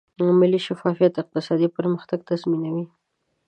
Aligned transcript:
مالي 0.39 0.59
شفافیت 0.67 1.13
اقتصادي 1.21 1.67
پرمختګ 1.77 2.19
تضمینوي. 2.29 2.85